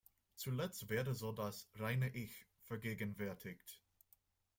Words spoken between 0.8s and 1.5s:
werde so